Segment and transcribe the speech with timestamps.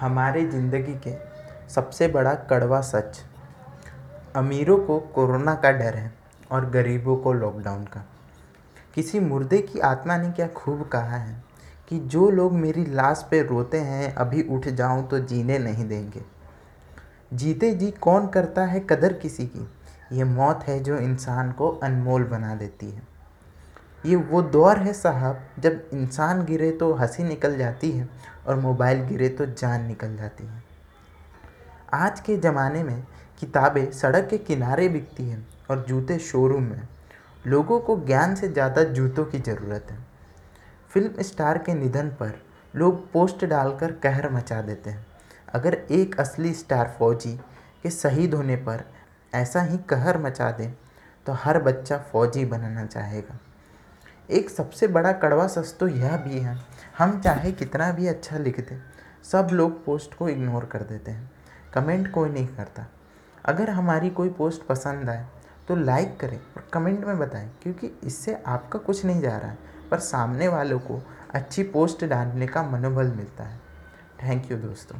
[0.00, 1.14] हमारी ज़िंदगी के
[1.68, 3.20] सबसे बड़ा कड़वा सच।
[4.36, 6.12] अमीरों को कोरोना का डर है
[6.50, 8.04] और गरीबों को लॉकडाउन का।
[8.94, 11.42] किसी मुर्दे की आत्मा ने क्या खूब कहा है
[11.88, 16.22] कि जो लोग मेरी लाश पे रोते हैं, अभी उठ जाऊँ तो जीने नहीं देंगे।
[17.34, 19.68] जीते जी कौन करता है कदर किसी की?
[20.12, 23.02] ये मौत है जो इंसान को अनमोल बना देती है।
[24.04, 28.08] ये वो दौर है साहब, जब इंसान गिरे तो हँसी निकल जाती है
[28.46, 30.62] और मोबाइल गिरे तो जान निकल जाती है।
[31.94, 33.02] आज के ज़माने में
[33.40, 36.86] किताबें सड़क के किनारे बिकती हैं और जूते शोरूम में।
[37.46, 39.98] लोगों को ज्ञान से ज़्यादा जूतों की ज़रूरत है।
[40.90, 42.38] फ़िल्म स्टार के निधन पर
[42.74, 45.06] लोग पोस्ट डालकर कहर मचा देते हैं।
[45.54, 47.32] अगर एक असली स्टार फौजी
[47.82, 48.84] के शहीद होने पर
[49.32, 50.66] ऐसा ही कहर मचा दे
[51.26, 53.38] तो हर बच्चा फौजी बनना चाहेगा।
[54.28, 56.56] एक सबसे बड़ा कड़वा सच तो यह भी है,
[56.98, 58.78] हम चाहे कितना भी अच्छा लिख दें
[59.24, 61.30] सब लोग पोस्ट को इग्नोर कर देते हैं
[61.74, 62.86] कमेंट कोई नहीं करता।
[63.44, 65.26] अगर हमारी कोई पोस्ट पसंद आए
[65.68, 69.58] तो लाइक करें और कमेंट में बताएँ, क्योंकि इससे आपका कुछ नहीं जा रहा है,
[69.90, 71.02] पर सामने वालों को
[71.34, 73.60] अच्छी पोस्ट डालने का मनोबल मिलता है।
[74.22, 74.98] थैंक यू दोस्तों।